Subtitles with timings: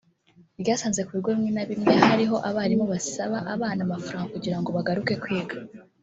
[0.61, 5.13] ryasanze ku bigo bimwe na bimwe hari aho abarimu basaba abana amafaranga kugira ngo bagaruke
[5.23, 5.57] kwiga